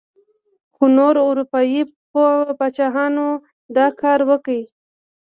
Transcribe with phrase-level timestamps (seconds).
[0.75, 1.81] خو نورو اروپايي
[2.57, 3.27] پاچاهانو
[3.75, 4.59] دا کار وکړ.